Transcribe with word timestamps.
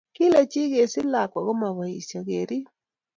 Kile 0.15 0.39
chii 0.51 0.69
kesich 0.71 1.09
lakwa 1.13 1.39
ko 1.47 1.51
ma 1.59 1.69
boisie 1.77 2.19
keriib. 2.27 2.65